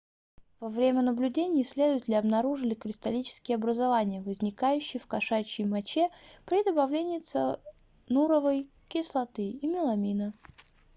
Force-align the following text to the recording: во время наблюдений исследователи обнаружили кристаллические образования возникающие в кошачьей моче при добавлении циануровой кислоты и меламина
во 0.59 0.67
время 0.69 1.03
наблюдений 1.03 1.61
исследователи 1.61 2.15
обнаружили 2.15 2.73
кристаллические 2.73 3.53
образования 3.57 4.23
возникающие 4.23 4.99
в 4.99 5.05
кошачьей 5.05 5.67
моче 5.67 6.09
при 6.47 6.63
добавлении 6.63 7.19
циануровой 7.19 8.67
кислоты 8.89 9.43
и 9.47 9.67
меламина 9.67 10.33